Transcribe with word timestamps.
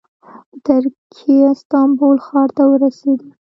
د 0.51 0.53
ترکیې 0.67 1.39
استانبول 1.53 2.17
ښار 2.25 2.49
ته 2.57 2.63
ورسېده. 2.67 3.25